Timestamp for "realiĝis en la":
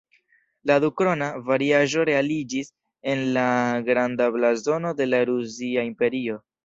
2.09-3.45